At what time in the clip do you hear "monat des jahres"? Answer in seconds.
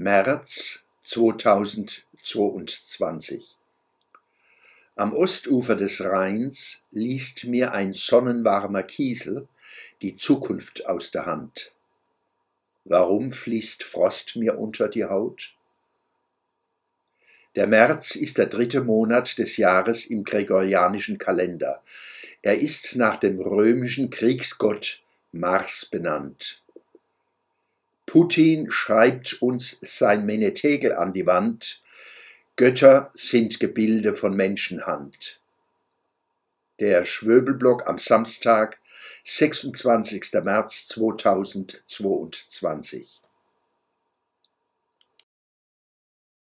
18.82-20.06